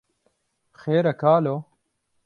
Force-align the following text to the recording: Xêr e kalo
Xêr 0.81 1.05
e 1.11 1.13
kalo 1.21 1.55